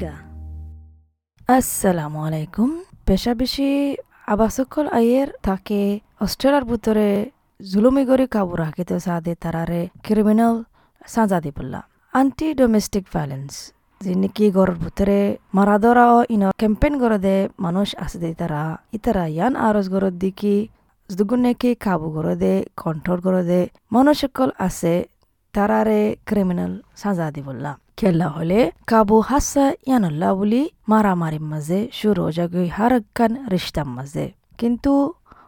নিগা 0.00 0.16
আসসালামু 1.56 2.18
আলাইকুম। 2.26 2.70
পেশা 3.06 3.32
বেশি 3.40 3.68
আবাসকল 4.32 4.86
আইয়ের 4.98 5.28
থাকে 5.46 5.82
অস্ট্রেলিয়ার 6.24 6.64
ভিতরে 6.70 7.08
জুলুমি 7.60 8.02
গরি 8.10 8.26
কাবু 8.34 8.54
রাখিতে 8.62 8.96
সাদে 9.06 9.32
তারারে 9.42 9.80
ক্রিমিনাল 10.06 10.54
সাজা 11.12 11.38
দি 11.44 11.50
বললা 11.56 11.80
আন্টি 12.12 12.46
ডোমেস্টিক 12.60 13.04
ভায়োলেন্স 13.14 13.52
যে 14.00 14.12
নাকি 14.22 14.46
ঘরের 14.56 14.78
ভিতরে 14.84 15.18
মারা 15.56 15.76
ধরা 15.84 16.06
ইন 16.34 16.42
ক্যাম্পেইন 16.60 16.94
করে 17.02 17.18
দে 17.26 17.36
মানুষ 17.64 17.88
আছে 18.04 18.18
দে 18.22 18.30
তারা, 18.40 18.62
ইতারা 18.96 19.24
ইয়ান 19.34 19.52
আরজ 19.66 19.86
গরত 19.94 20.14
দিকি 20.22 20.56
দুগুণ 21.10 21.40
নাকি 21.44 21.70
কাবু 21.84 22.08
করে 22.16 22.34
দে 22.42 22.52
কন্ট্রোল 22.82 23.18
করে 23.26 23.42
দে, 23.50 23.60
মানুষ 23.96 24.16
সকল 24.22 24.48
আছে 24.66 24.94
তারারে 25.54 26.00
ক্রিমিনাল 26.28 26.72
সাজা 27.00 27.26
দি 27.34 27.40
বললা 27.48 27.72
খেলা 28.00 28.28
হলে 28.28 28.60
কাবু 28.86 29.16
হাসা 29.28 29.66
ইয়ানল্লা 29.80 30.30
বুলি 30.38 30.62
মারামারির 30.90 31.44
মাঝে 31.50 31.78
শুরু 31.92 32.22
জাগই 32.36 32.68
হারকান 32.76 33.32
রিস্তার 33.52 33.88
মাঝে 33.96 34.24
কিন্তু 34.60 34.92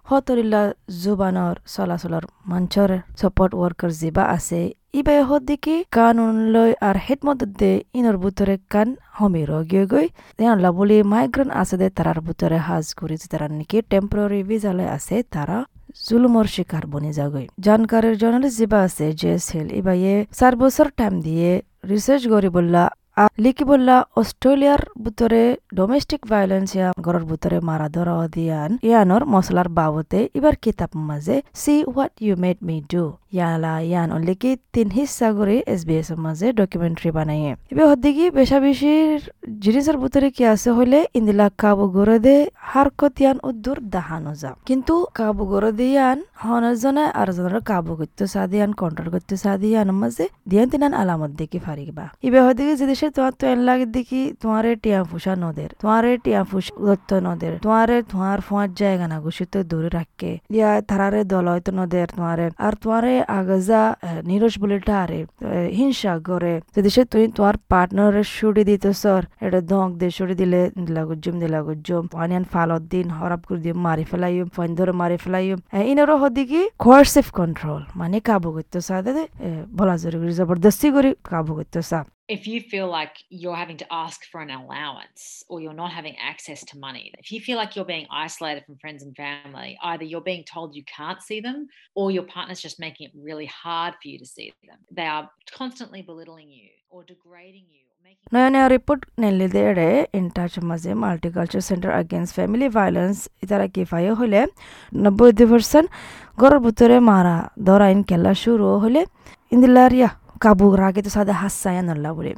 হতরিল্লা 0.09 0.62
জুবানর 1.02 1.56
চলাচলৰ 1.66 2.25
মঞ্চৰ 2.51 2.91
সাপোর্ট 3.20 3.52
ওয়ার্কার 3.55 3.91
যিবা 4.01 4.25
আছে 4.37 4.61
ইবাই 4.95 5.19
হত 5.28 5.42
দেখি 5.48 5.77
কানুন 5.91 6.37
লৈ 6.55 6.70
আর 6.88 6.97
হেডমত 7.06 7.41
দে 7.61 7.73
ইনর 7.98 8.16
বুতরে 8.23 8.56
কান 8.73 8.89
হমি 9.16 9.42
রগিয়ে 9.50 9.84
গই 9.92 10.06
ইয়ানলা 10.39 10.70
বুলি 10.77 10.97
মাইগ্রেন 11.12 11.50
আছে 11.61 11.77
দে 11.80 11.89
তারার 11.97 12.19
বুতরে 12.27 12.59
হাজ 12.66 12.87
করি 12.98 13.16
তারা 13.25 13.47
নাকি 13.50 13.78
টেম্পোরারি 13.91 14.41
ভিজালে 14.48 14.87
আছে 14.97 15.16
তারা 15.34 15.59
জুলুমর 16.00 16.47
শিকার 16.55 16.84
বনি 16.92 17.11
যাগৈ 17.19 17.47
জানকারের 17.66 18.14
জার্নালিস্ট 18.20 18.56
যিবা 18.61 18.78
আছে 18.87 19.06
যে 19.20 19.33
সেল 19.47 19.69
ইবাইয়ে 19.80 20.14
চার 20.39 20.55
বছর 20.62 20.87
টাইম 20.98 21.14
দিয়ে 21.27 21.50
রিসার্চ 21.84 22.22
করি 22.28 22.48
বললা 22.48 22.83
লিখি 23.45 23.65
বললা, 23.71 23.97
অস্ট্রেলিয়ার 24.21 24.83
ভিতরে 25.05 25.43
ডোমেস্টিক 25.79 26.23
ভায়োলেন্স 26.33 26.71
ইয়া, 26.77 26.89
ঘরের 27.05 27.25
ভিতরে 27.31 27.57
মারা 27.69 27.89
ধরা 27.97 28.15
দিয়ান, 28.37 28.71
ইয়ানোর 28.89 29.23
মশলার 29.33 29.69
বাবতে 29.79 30.19
এবার 30.39 30.55
কিতাব 30.65 30.91
মাঝে 31.09 31.37
see 31.63 31.75
what 31.93 32.13
you 32.25 32.35
made 32.45 32.59
me 32.69 32.77
do 32.93 33.05
ইয়ালা 33.37 33.75
ইয়ান 33.91 34.09
লিখি, 34.29 34.53
তিন 34.75 34.89
হিস্সা 34.99 35.29
করে 35.39 35.57
এস 35.73 35.81
বি 35.89 35.95
এস 36.01 36.09
এর 36.13 36.19
মাঝে 36.27 36.47
ডকুমেন্টারি 36.61 37.11
বানাইয়ে। 37.17 37.53
এবার 37.73 37.87
হদ্দিকি 37.93 38.25
বেশা 38.39 38.59
বেশির 38.65 39.21
জিনিসের 39.65 39.97
ভিতরে 40.03 40.29
কি 40.37 40.43
আছে 40.53 40.69
হইলে, 40.77 40.99
ইন্দিলা 41.19 41.47
কাবু 41.63 41.85
গড়ে 41.97 42.19
দে, 42.27 42.37
হারকত 42.71 43.15
ইয়ান 43.23 43.39
উদ্দুর 43.49 43.79
দাহানো 43.95 44.33
যা। 44.43 44.51
কিন্তু 44.69 44.95
কাবু 45.19 45.43
গড়ে 45.53 45.71
দিয়ান 45.81 46.19
হনজনে 46.43 47.05
আর 47.21 47.29
জনের 47.37 47.63
কাবু 47.71 47.93
করতে 48.01 48.25
সাদিয়ান 48.35 48.71
কন্ট্রোল 48.81 49.09
করতে 49.15 49.35
সাদিয়ান 49.45 49.89
মাঝে, 50.01 50.25
দিয়ান 50.51 50.67
তিনান 50.73 50.93
আলামত 51.03 51.33
দেখি 51.41 51.59
ফারিবা 51.67 52.05
এবার 52.27 52.43
হদ্দিকি 52.47 52.75
যদি 52.83 52.95
সে 53.03 53.11
তোমার 53.17 53.34
তো 53.41 53.45
এন 53.53 53.61
লাগে 53.69 53.86
দেখি 53.97 54.20
তোমারে 54.42 54.70
টিয়া 54.83 55.00
ফুসা 55.11 55.33
নদের, 55.45 55.70
তোমারে 55.83 56.11
টিয়া 56.25 56.42
ফুস 56.50 56.67
দত্ত 56.86 57.11
নদের, 57.27 57.53
তোমারে 57.64 57.97
তোমার 58.12 58.39
ফোঁয়ার 58.47 58.70
জায়গা 58.81 59.06
না 59.12 59.17
ঘুষিত 59.25 59.55
দূরে 59.70 59.91
রাখকে। 59.98 60.31
ইয়া 60.56 60.70
তারারে 60.89 61.20
দল 61.33 61.47
হয়তো 61.53 61.70
নদের 61.78 62.06
তোমারে 62.17 62.47
আর 62.67 62.72
তোমারে 62.83 63.12
আগজা 63.39 63.83
নিরস 64.28 64.55
বলে 64.62 64.78
টারে 64.89 65.20
হিংসা 65.78 66.12
করে। 66.28 66.55
যদি 66.77 66.89
সে 66.94 67.03
তুমি 67.12 67.27
তোমার 67.36 67.56
পার্টনারের 67.72 68.27
ছুটি 68.36 68.62
দিতে 68.70 68.91
সর 69.03 69.22
এটা 69.47 69.61
দঙ্ক 69.72 69.91
দে 70.00 70.09
ছুটি 70.16 70.34
দিলে 70.41 70.61
দিলা 70.87 71.03
গুজুম 71.09 71.34
দিলা 71.42 71.61
গুজুম 71.66 72.03
ফানিয়ান 72.14 72.44
ফালত 72.53 72.83
দিন, 72.92 73.06
হরাপ 73.19 73.42
করে 73.48 73.61
দিয়ে 73.64 73.77
মারি 73.87 74.05
ফেলাইম 74.11 74.47
ফাইন 74.56 74.70
ধরে 74.78 74.92
মারি 75.00 75.16
ফেলাইম। 75.25 75.59
ইনারও 75.91 76.16
হদিকি 76.22 76.61
কোয়ার্সিভ 76.84 77.27
কন্ট্রোল 77.39 77.83
মানে 77.98 78.16
কাবু 78.28 78.48
করতে 78.56 78.78
সা 78.89 78.97
দে 79.05 79.22
বলা 79.78 79.94
জরুরি 80.03 80.33
জবরদস্তি 80.39 80.89
করে, 80.94 81.11
কাবু 81.31 81.53
করতে 81.61 81.81
সা 81.91 82.00
if 82.28 82.45
you 82.52 82.59
feel 82.73 82.88
like 82.88 83.16
you're 83.30 83.56
having 83.56 83.78
to 83.78 83.88
ask 83.92 84.26
for 84.31 84.42
an 84.42 84.50
allowance 84.50 85.44
or 85.50 85.62
you're 85.62 85.74
not 85.74 85.91
having 85.91 86.16
access 86.31 86.63
to 86.66 86.78
money, 86.78 87.03
if 87.24 87.31
you 87.31 87.40
feel 87.40 87.58
like 87.58 87.75
you're 87.75 87.85
being 87.85 88.08
isolated 88.12 88.66
from 88.66 88.78
friends 88.78 89.02
and 89.03 89.16
family, 89.16 89.78
either 89.81 90.03
you're 90.03 90.22
being 90.22 90.44
told 90.44 90.75
you 90.75 90.84
can't 90.97 91.22
see 91.22 91.40
them 91.40 91.59
or 91.96 92.06
your 92.12 92.24
partner's 92.24 92.62
just 92.62 92.80
making 92.80 93.08
it 93.08 93.13
really 93.16 93.50
hard 93.63 93.94
for 94.02 94.08
you 94.09 94.19
to 94.19 94.25
see 94.25 94.47
them. 94.68 94.80
They 94.91 95.06
are 95.06 95.30
constantly 95.52 96.02
belittling 96.02 96.50
you 96.50 96.69
or 96.90 97.03
degrading 97.03 97.68
you. 97.69 97.84
নয়া 98.34 98.50
নয়া 98.53 98.68
report 98.75 99.02
নেলিদেৰে 99.24 99.90
ইণ্টাৰ্চ 100.19 100.53
মাজে 100.69 100.91
multicultural 101.03 101.63
centre 101.68 101.91
against 102.02 102.34
family 102.40 102.68
violence 102.78 103.18
ইতারা 103.44 103.68
কিফায়ে 103.75 104.12
হলে 104.19 104.41
নব্বই 105.03 105.31
দুই 105.38 105.47
percent 105.53 105.88
ঘরের 106.41 106.59
ভিতরে 106.66 106.97
মারা 107.09 107.35
ধরা 107.68 107.88
ইন 107.94 108.02
খেলা 108.09 108.31
শুরু 108.44 108.68
হলে 108.84 109.02
ইন্দিলারিয়া 109.53 110.09
কাবু 110.42 110.66
রাগে 110.76 111.00
তো 111.06 111.10
সাদে 111.16 111.32
হাসায়া 111.41 111.82
নল্লা 111.88 112.10
বলে 112.16 112.32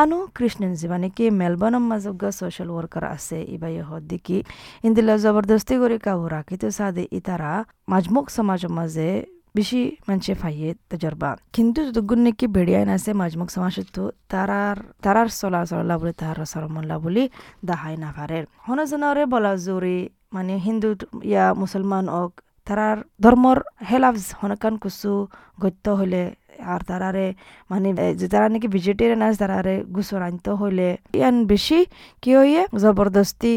আনু 0.00 0.18
কৃষ্ণন 0.36 0.72
জীবানে 0.80 1.08
কি 1.16 1.24
মেলবর্ন 1.40 1.76
মাজগা 1.90 2.30
সোশ্যাল 2.38 2.68
ওয়ার্কার 2.74 3.04
আছে 3.16 3.38
ইবাই 3.54 3.74
হদ্দিকি 3.88 4.38
ইন্দিলা 4.84 5.14
জবরদস্তি 5.24 5.74
করে 5.82 5.96
কাবু 6.06 6.24
রাখি 6.34 6.56
তো 6.62 6.68
সাদে 6.78 7.04
ইতারা 7.18 7.52
মাজমুক 7.88 8.26
সমাজের 8.36 8.72
মাঝে 8.78 9.08
বেশি 9.56 9.80
মানুষে 10.08 10.32
ফাইয়ে 10.42 10.68
তজরবা 10.90 11.30
কিন্তু 11.56 11.78
যতগুণ 11.86 12.20
নাকি 12.26 12.46
বেড়িয়াইন 12.56 12.88
আছে 12.96 13.10
মাজমুক 13.20 13.48
সমাজ 13.54 13.74
তো 13.96 14.02
তারার 14.32 14.76
তারার 15.04 15.28
চলা 15.40 15.60
চলা 15.70 15.94
বলে 16.00 16.12
তার 16.20 16.38
সরমল্লা 16.52 16.96
বলি 17.04 17.24
দাহাই 17.62 17.94
নাফারের 18.02 18.44
হনজনরে 18.66 19.24
বলা 19.32 19.52
জোরে 19.64 19.96
মানে 20.34 20.54
হিন্দু 20.66 20.88
ইয়া 21.24 21.44
মুসলমান 21.62 22.04
ওক 22.14 22.32
তারার 22.66 22.98
ধর্মর 23.22 23.58
হেলাফ 23.88 24.16
হনকান 24.40 24.74
কুসু 24.82 25.12
গত্য 25.58 25.86
হলে 26.00 26.22
আর 26.72 26.80
তারারে 26.88 27.26
মানে 27.70 27.88
যে 28.20 28.26
তারা 28.32 28.46
নাকি 28.52 28.68
ভেজিটেরিয়ান 28.76 29.22
আছে 29.26 29.38
তারারে 29.42 29.74
গুসর 29.96 30.20
আনতে 30.28 30.50
হইলে 30.60 30.88
ইয়ান 31.18 31.36
বেশি 31.52 31.78
কি 32.22 32.30
হইয়ে 32.38 32.62
জবরদস্তি 32.82 33.52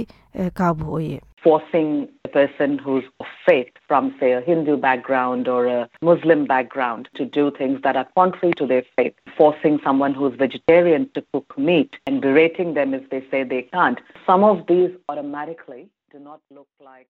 কাবু 0.60 0.86
হইয়ে 0.96 1.20
forcing 1.44 2.08
a 2.26 2.30
person 2.30 2.78
who's 2.78 3.06
of 3.20 3.26
faith 3.48 3.72
from, 3.88 4.04
say, 4.20 4.34
a 4.34 4.42
Hindu 4.42 4.78
background 4.78 5.48
or 5.48 5.62
a 5.68 5.90
Muslim 6.02 6.46
background 6.46 7.04
to 7.16 7.26
do 7.26 7.52
things 7.52 7.78
that 7.84 7.96
are 7.96 8.08
contrary 8.16 8.54
to 8.58 8.66
their 8.72 8.84
faith, 8.96 9.16
forcing 9.38 9.80
someone 9.84 10.14
who's 10.14 10.36
vegetarian 10.36 11.10
to 11.14 11.24
cook 11.34 11.58
meat 11.58 11.92
and 12.08 12.22
berating 12.22 12.74
them 12.74 12.94
if 12.94 13.10
they 13.10 13.24
say 13.32 13.44
they 13.44 13.64
can't. 13.74 14.00
Some 14.26 14.44
of 14.44 14.68
these 14.68 14.92
automatically 15.10 15.88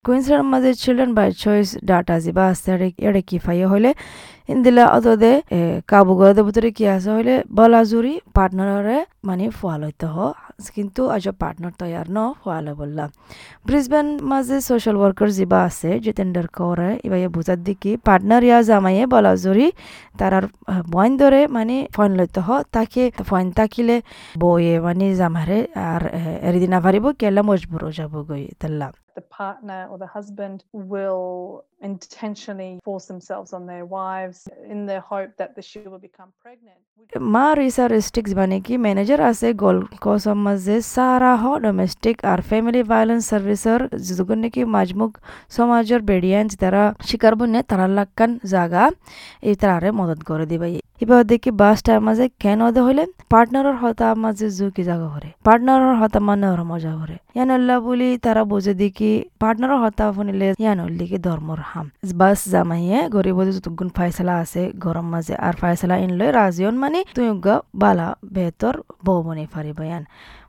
Queensland 0.06 0.50
মাঝে 0.54 0.72
children 0.82 1.12
by 1.18 1.30
choice 1.44 1.70
data 1.90 2.16
জিবা 2.24 2.44
আছে 2.52 2.72
এড়ে 3.08 3.22
কি 3.30 3.38
ফাইয়ে 3.46 3.68
হইলে 3.72 3.92
ইন্দিলা 4.50 4.84
অতদে 4.98 5.34
কাবু 5.90 6.14
গদে 6.20 6.42
ভিতরে 6.48 6.70
কি 6.78 6.84
আছে 6.88 7.10
হলে 7.18 7.36
বলাজুরি 7.52 8.14
পার্টনারে 8.36 8.98
মানে 9.28 9.46
ফোয়াল 9.60 9.82
হইতে 9.88 10.08
হ 10.14 10.18
কিন্তু 10.76 11.02
আজ 11.16 11.26
পার্টনার 11.42 11.74
তৈয়ার 11.80 12.08
ন 12.18 12.20
ফোয়ালে 12.42 12.74
বললাম 12.82 13.10
ব্রিসবেন 13.68 14.08
মাঝে 14.32 14.58
সোশ্যাল 14.70 14.96
ওয়ার্কার 15.00 15.30
যিবা 15.38 15.60
আছে 15.70 15.90
জিতেন্ডার 16.06 16.46
করে 16.60 16.90
এবার 17.06 17.20
বুঝার 17.36 17.60
দিকে 17.68 17.92
পার্টনার 18.08 18.44
ইয়া 18.44 18.60
জামাইয়ে 18.70 19.04
বলাজুরি 19.06 19.68
তারার 20.20 20.46
বইন 20.94 21.12
ধরে 21.18 21.42
মানে 21.48 21.76
ফইন 21.96 22.12
লইতে 22.20 22.40
হ 22.48 22.50
তাকে 22.76 23.04
ফইন 23.30 23.48
তাকিলে 23.58 23.98
বইয়ে 24.40 24.76
মানে 24.80 25.06
জামারে 25.16 25.60
আর 25.92 26.02
এরিদিনা 26.48 26.80
পারিব 26.86 27.06
কেলা 27.22 27.42
মজবুর 27.50 27.84
যাব 27.98 28.14
গই 28.30 28.46
তাল্লা 28.62 28.90
the 29.16 29.28
partner 29.44 29.82
or 29.92 29.98
the 29.98 30.12
husband 30.18 30.58
will 30.74 31.66
intentionally 31.82 32.74
force 32.84 33.06
themselves 33.06 33.50
on 33.54 33.64
their 33.66 33.86
wives 33.88 34.40
in 34.70 34.80
the 34.86 35.00
hope 35.02 35.32
that 35.38 35.52
she 35.62 35.80
will 35.82 36.04
become 36.10 36.32
pregnant. 36.44 36.82
মা 37.36 37.48
রিসা 37.54 37.86
রিস্ট্রিক্স 37.88 38.32
মানে 38.40 38.58
কি 38.66 38.74
ম্যানেজার 38.78 39.20
আছে 39.32 39.48
গোল 39.64 39.78
কোসম 40.04 40.38
মাঝে 40.50 40.76
সারা 40.94 41.32
হ 41.42 41.46
ডোমেস্টিক 41.60 42.18
আর 42.26 42.40
ফ্যামিলি 42.42 42.82
ভায়োলেন্স 42.84 43.24
সার্ভিসর 43.30 43.80
যুগুন 44.08 44.38
নাকি 44.44 44.62
মাজমুখ 44.66 45.12
সমাজের 45.50 46.02
বেডিয়ান 46.02 46.46
যারা 46.54 46.84
শিকার 47.08 47.34
বুনে 47.40 47.60
তারা 47.70 47.86
লাক্কান 47.98 48.32
জাগা 48.52 48.86
এই 49.42 49.56
তারারে 49.56 49.90
মদত 49.92 50.20
করে 50.30 50.46
দিবা 50.52 50.68
এবার 51.04 51.22
দেখি 51.32 51.50
বাস 51.62 51.78
টাইম 51.86 52.02
মাঝে 52.08 52.26
কেন 52.44 52.60
দে 52.76 52.82
হলে 52.88 53.04
পার্টনারের 53.34 53.76
হতা 53.82 54.08
মাঝে 54.24 54.48
জুকি 54.58 54.84
জাগা 54.90 55.08
হরে 55.14 55.30
পার্টনারের 55.48 55.96
হতা 56.02 56.20
মানে 56.28 56.48
ওর 56.54 56.62
মজা 56.72 56.94
হরে 57.00 57.18
ইয়ানল্লা 57.36 57.76
বলি, 57.88 58.10
তারা 58.26 58.42
বুঝে 58.52 58.74
দেখি 58.82 59.12
পার্টনারের 59.42 59.80
হতা 59.84 60.06
শুনিলে 60.16 60.48
ইয়ানল্লি 60.64 61.06
কি 61.12 61.18
ধর্মর 61.28 61.60
হাম। 61.70 61.88
বাস 62.22 62.40
জামাইয়ে 62.54 63.00
গরিব 63.16 63.38
যতগুণ 63.56 63.90
ফাইসলা 63.98 64.34
আছে, 64.44 64.62
গরম 64.86 65.08
মাঝে 65.14 65.34
আর 65.48 65.56
ফাইসলা 65.62 65.96
ইনলে 66.06 66.26
রাজিয়ন 66.40 66.76
মানে 66.84 67.00
তুই 67.16 67.28
বালা 67.84 68.08
বেতর 68.36 68.76
বউ 69.06 69.20
বনে 69.26 69.44
ফারিব 69.54 69.80
ইয়ান। 69.90 70.04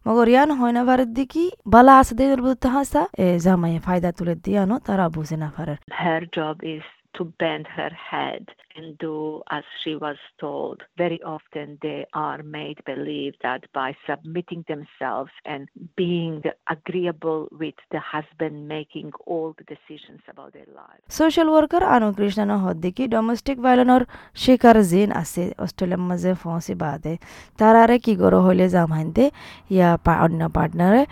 মগর 0.06 0.28
ইয়ান 0.32 0.48
হয় 0.58 0.72
না 0.76 0.82
পারে 0.88 1.04
দেখি, 1.18 1.44
বালা 1.72 1.92
আছে 2.00 2.12
দেদের 2.18 2.40
বুঝতে 2.46 2.68
হাসা? 2.74 3.02
এ 3.24 3.26
জামাইয়ে 3.44 3.80
ফায়দা 3.86 4.10
তুলে 4.18 4.34
দিয়ানো 4.44 4.76
তারা 4.86 5.06
বুঝে 5.16 5.36
না 5.42 5.48
পারে 5.56 5.74
Her 6.04 6.20
job 6.36 6.56
is 6.74 6.84
to 7.16 7.22
bend 7.40 7.64
her 7.76 7.92
head. 8.10 8.42
And 8.80 8.98
do 8.98 9.16
as 9.50 9.64
she 9.82 9.92
was 9.96 10.18
told. 10.38 10.76
Very 10.96 11.20
often 11.24 11.66
they 11.82 12.00
are 12.14 12.42
made 12.58 12.78
believe 12.84 13.34
that 13.42 13.62
by 13.72 13.90
submitting 14.06 14.64
themselves 14.68 15.32
and 15.46 15.62
being 15.96 16.36
agreeable 16.68 17.40
with 17.54 17.78
the 17.90 18.02
husband 18.14 18.54
making 18.68 19.08
all 19.26 19.48
the 19.58 19.66
decisions 19.66 20.20
about 20.32 20.50
their 20.52 20.70
lives. 20.74 21.02
social 21.22 21.48
worker 21.56 21.82
anu 21.94 22.08
krishna 22.18 22.56
হদ্দিকি 22.64 23.04
domestic 23.16 23.56
ভায়োলেন্সর 23.64 24.02
শিকার 24.42 24.76
জিন 24.90 25.08
আছে 25.22 25.42
অস্ট্রেলিয়ার 25.64 26.02
মাঝে 26.10 26.30
foci 26.42 26.74
বাদে 26.82 27.14
তারারে 27.58 27.96
কি 28.04 28.12
করো 28.22 28.38
হইলে 28.46 28.66
জামাইন্দে 28.76 29.26
ইয়া 29.74 29.90
অন্য 30.24 30.40
পার্টনারে 30.56 31.02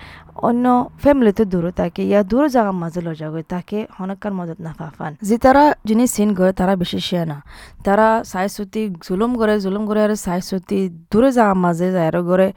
অন্য 0.48 0.64
ফ্যামিলিতে 1.02 1.42
দূর 1.52 1.64
থাকে 1.80 2.02
ইয়া 2.10 2.20
দূর 2.30 2.44
জায়গার 2.54 2.76
মাঝে 2.82 3.00
লজা 3.06 3.28
গই 3.34 3.44
তাকে 3.54 3.78
হনকার 3.96 4.32
মদত 4.38 4.58
না 4.66 4.72
ফাফান 4.78 5.12
যে 5.28 5.36
তারা 5.44 5.64
যিনি 5.88 6.04
সিন 6.14 6.28
করে 6.38 6.52
তারা 6.60 6.74
তারা 7.86 8.08
চাই 8.32 8.48
সুতি 8.56 8.82
জুলুম 9.06 9.30
করে 9.40 9.54
জুলুম 9.64 9.84
করে 9.88 10.00
আর 10.06 10.12
চাই 10.26 10.40
সুতি 10.48 10.78
দূরে 11.10 11.30
জায়গার 11.36 11.58
মাঝে 11.64 11.88
যায় 11.96 12.10
করে 12.30 12.48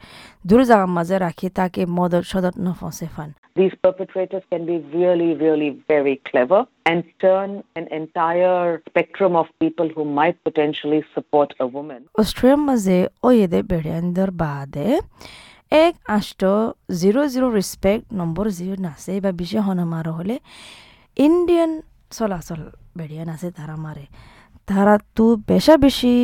দূরে 0.48 0.64
জায়গার 0.70 0.90
মাঝে 0.96 1.16
রাখি 1.26 1.46
তাকে 1.58 1.80
মদত 1.98 2.24
সদত 2.30 2.54
ন 2.64 2.66
ফসে 2.80 3.08
ফান। 3.14 3.30
These 3.60 3.76
perpetrators 3.86 4.44
can 4.52 4.62
be 4.64 4.76
really, 4.96 5.30
really 5.44 5.70
very 5.94 6.16
clever 6.28 6.60
and 6.90 7.00
turn 7.24 7.50
an 7.76 7.86
entire 8.00 8.80
spectrum 8.88 9.32
of 9.36 9.46
people 9.60 9.88
who 9.94 10.04
might 10.18 10.36
potentially 10.48 11.00
support 11.14 11.48
a 11.64 11.66
woman. 11.76 12.00
অস্ট্রেলিয়ার 12.22 12.62
মাঝে 12.68 12.98
ওয়েদে 13.24 13.60
বেড়িয়ানদের 13.72 14.30
বাদে 14.42 14.88
এক 15.86 15.94
আষ্ট 16.16 16.40
zero 17.00 17.20
zero 17.32 17.46
respect 17.58 18.04
number 18.20 18.44
zero 18.58 18.74
নাছে 18.86 19.12
বা 19.24 19.30
বেশি 19.40 19.58
হনমার 19.66 20.06
হলে 20.18 20.36
ইন্ডিয়ান 21.16 21.72
চলাচল 22.18 22.60
বেড়িয়ান 22.98 23.28
আছে 23.34 23.48
তারা 23.58 23.76
মারে 23.86 24.04
তারা 24.68 24.94
তো 25.16 25.26
বেশা 25.50 25.74
বেশি 25.84 26.14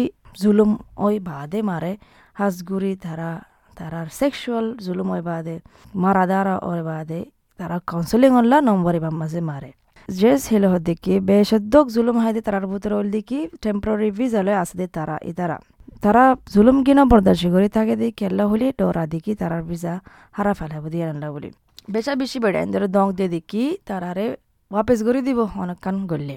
জুলুম 0.43 0.71
ওই 1.07 1.17
বাদে 1.29 1.61
মারে। 1.71 1.93
হাজগুড়ি 2.39 2.93
তারা 3.05 3.31
তারার 3.79 4.09
সেক্সুয়াল 4.21 4.67
জুলুম 4.85 5.09
ওই 5.15 5.23
বাদে, 5.31 5.57
মারা 6.03 6.25
দারা 6.33 6.55
ওই 6.71 6.81
বাদে, 6.91 7.21
তারা 7.61 7.77
কাউন্সেলিং 7.91 8.31
হল্লা 8.39 8.57
নম্বর 8.69 8.93
এবার 8.99 9.15
মাঝে 9.21 9.41
মারে। 9.51 9.71
যে 10.19 10.31
ছেলে 10.45 10.67
হদিকে 10.73 11.15
বেশদ্দক 11.29 11.87
জুলুম 11.95 12.17
হাইদে 12.23 12.41
তারার 12.47 12.65
ভিতরে 12.71 12.95
হল 12.99 13.09
দেখি 13.17 13.39
টেম্পোরারি 13.63 14.09
ভিজা 14.19 14.41
লয় 14.47 14.57
দে 14.79 14.87
তারা, 14.97 15.17
ই 15.31 15.33
তারা। 15.39 15.57
তারা 16.05 16.25
জুলুম 16.55 16.77
কিনা 16.87 17.03
বরদাস্ত 17.11 17.45
করে 17.55 17.69
থাকে 17.77 17.95
দি 18.01 18.09
কেল্লা 18.19 18.45
হলি, 18.51 18.67
ডরা 18.79 19.05
দেখি 19.15 19.33
তারার 19.41 19.63
ভিজা 19.71 19.93
হারা 20.37 20.53
ফেলাব 20.59 20.85
দিয়ে 20.93 21.05
আনলা 21.11 21.29
বলি। 21.35 21.51
বেচা 21.93 22.13
বেশি 22.21 22.39
বেড়ে 22.45 22.89
দং 22.97 23.07
দিয়ে 23.17 23.29
দেখি 23.37 23.65
তারারে 23.89 24.27
ওয়াপেস 24.71 24.99
করে 25.07 25.21
দিব 25.27 25.39
অনেকক্ষণ 25.63 25.97
গড়লে 26.11 26.37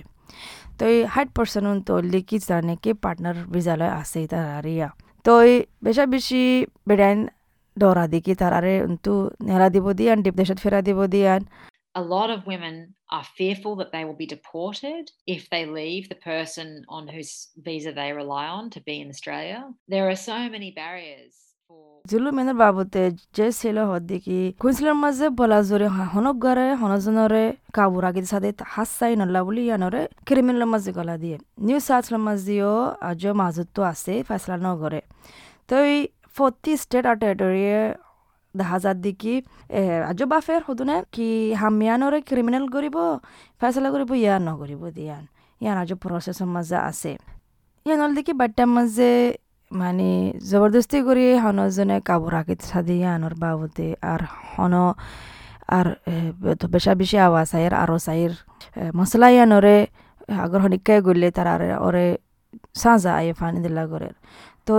তো 0.77 0.83
এই 0.93 0.99
হাইট 1.13 1.29
পার্সেন্ট 1.37 1.79
তো 1.87 1.93
লিখি 2.13 2.37
জানে 2.49 2.73
কি 2.83 2.91
পার্টনার 3.03 3.37
ভিজা 3.53 3.73
লয় 3.79 3.93
আছে 4.01 4.19
তারার 4.31 4.65
ইয়া 4.75 4.89
তো 5.25 5.31
এই 5.47 5.53
বেচা 5.83 6.05
বেশি 6.13 6.41
বেড়াইন 6.89 7.19
ডরা 7.77 8.05
দেখি 8.13 8.33
তারারে 8.41 8.75
তো 9.05 9.13
নেলা 9.47 9.67
দিব 9.75 9.85
দিয়ান 9.99 10.17
ডিপ 10.23 10.35
দেশত 10.41 10.57
ফেরা 10.63 10.79
দিব 10.87 10.99
দিয়ান 11.15 11.43
a 11.95 12.01
lot 12.01 12.29
of 12.29 12.47
women 12.47 12.75
are 13.09 13.23
fearful 13.23 13.75
that 13.75 13.91
they 13.91 14.05
will 14.05 14.15
be 14.15 14.25
deported 14.27 15.11
if 15.27 15.49
they 15.49 15.65
leave 15.65 16.07
the 16.07 16.15
person 16.15 16.85
on 16.87 17.07
whose 17.07 17.49
visa 17.57 17.91
they 17.91 18.11
rely 18.13 18.47
on 18.47 18.69
to 18.69 18.79
be 18.81 18.95
in 19.01 19.09
Australia. 19.09 19.59
There 19.87 20.07
are 20.09 20.15
so 20.15 20.49
many 20.49 20.71
barriers 20.71 21.35
for 21.71 22.01
জুলুমেনের 22.09 22.57
বাবতে 22.63 23.01
যে 23.37 23.47
ছিল 23.59 23.77
হদ্দিকি 23.91 24.39
কুইন্সলের 24.61 24.97
মাঝে 25.03 25.25
বলা 25.39 25.59
জোরে 25.69 25.87
হনক 26.13 26.35
গরে 26.45 26.67
হনজনরে 26.81 27.43
Cavour 27.75 28.03
আগে 28.09 28.21
সাদে 28.31 28.49
হাসাই 28.73 29.13
নল্লা 29.19 29.41
বলি 29.47 29.61
ইয়ানরে 29.67 30.01
criminal 30.27 30.63
মাঝে 30.73 30.91
গলা 30.97 31.15
দিয়ে। 31.23 31.37
নিউ 31.67 31.79
সাউথ 31.87 32.05
মাঝেও 32.27 32.73
আজ 33.09 33.23
মাজত 33.41 33.75
আছে 33.91 34.13
ফেসলা 34.27 34.55
নগরে 34.65 35.01
তো 35.69 35.75
এই 35.91 35.97
ফর্টি 36.37 36.71
স্টেট 36.81 37.05
আর 37.11 37.15
টেরিটরিয়ে 37.21 37.79
দেখা 38.55 38.77
যাত 38.83 38.97
দেখি 39.05 39.35
আজ 40.09 40.19
বাফের 40.31 40.61
সদনে 40.67 40.97
কি 41.15 41.27
হামিয়ানরে 41.61 42.19
ক্রিমিনাল 42.29 42.65
কৰিব 42.75 42.97
ফেসলা 43.61 43.89
কৰিব, 43.93 44.09
ইয়ান 44.23 44.41
নকৰিব 44.49 44.81
দিয়ান। 44.97 45.23
ইয়ান 45.61 45.77
আজ 45.81 45.89
প্ৰচেছৰ 46.03 46.49
মাজে 46.55 46.77
আছে। 46.89 47.11
ইয়ানল 47.85 48.11
দেখি 48.17 48.33
বাট্টাৰ 48.41 48.69
মাজে 48.75 49.11
মানে 49.79 50.09
জবরদস্তি 50.49 50.97
করে 51.07 51.25
হনজনে 51.43 51.97
কাবু 52.07 52.27
রাখি 52.35 52.55
সাদি 52.69 52.95
আনর 53.13 53.33
বাবতে 53.43 53.87
আর 54.11 54.21
হন, 54.51 54.73
আর 55.77 55.87
বেশা 56.73 56.93
বেশি 57.01 57.17
আওয়াজ 57.27 57.49
আয়ের 57.57 57.73
আরও 57.83 57.97
সাইর 58.05 58.33
মশলা 58.99 59.27
ইয়ানরে 59.35 59.77
আগর 60.43 60.59
হনিকায় 60.63 61.01
গলে 61.07 61.29
তার 61.37 61.47
আর 61.53 61.61
ওরে 61.87 62.07
সাজা 62.81 63.11
আয়ে 63.19 63.33
ফানি 63.39 63.59
দিলা 63.65 63.83
করে। 63.91 64.09
তো 64.67 64.73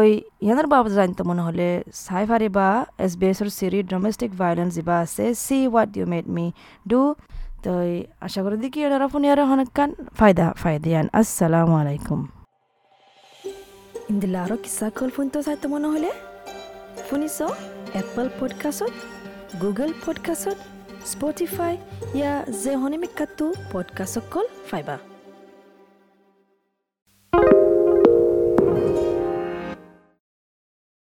ইয়ানোর 0.45 0.69
বাবদ 0.73 0.93
জানতে 0.99 1.23
মনে 1.29 1.43
হলে 1.47 1.69
চাই 2.05 2.25
ফারিবা 2.31 2.67
এছ 3.05 3.13
বি 3.21 3.27
এছৰ 3.33 3.49
চিৰি 3.59 3.79
ডমেষ্টিক 3.93 4.31
ভায়োলেন্স 4.41 4.71
যিবা 4.77 4.97
আছে 5.05 5.25
চি 5.45 5.59
what 5.73 5.91
you 5.99 6.05
made 6.13 6.27
me 6.37 6.47
do 6.91 7.01
তো 7.65 7.73
আশা 8.27 8.41
করি 8.45 8.57
দেখি 8.65 8.81
এনারা 8.87 9.07
ফোন 9.13 9.23
ইয়ারে 9.29 9.45
হনকান, 9.51 9.91
ফায়দা, 10.19 10.47
ফায়দিয়ান। 10.63 11.07
আসসালামু 11.21 11.75
আলাইকুম। 11.83 12.42
ইন্দিলা 14.13 14.41
আৰু 14.45 14.57
কিছা 14.57 14.87
কল 14.99 15.11
ফোনটো 15.17 15.39
চাই 15.43 15.57
তোমাৰ 15.63 15.81
নহ'লে? 15.85 16.11
শুনিছ 17.09 17.39
এপল 18.01 18.27
পডকাষ্টত 18.41 18.93
গুগল 19.63 19.91
পডকাষ্টত 20.07 20.59
স্পটিফাই 21.13 21.73
ইয়াৰ 22.19 22.41
জেহনিমিকাটো 22.63 23.47
পডকাষ্টক 23.73 24.25
কল 24.31 24.47
ফাইবা 24.71 24.97